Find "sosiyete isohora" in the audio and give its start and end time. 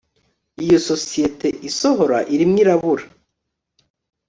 0.89-2.17